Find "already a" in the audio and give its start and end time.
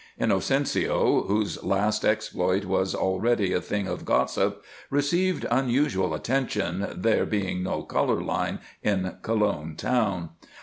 2.95-3.61